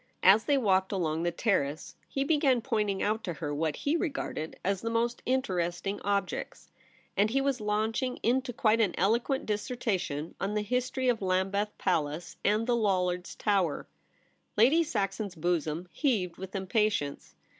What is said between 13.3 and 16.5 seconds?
Tower. Lady Saxon's bosom heaved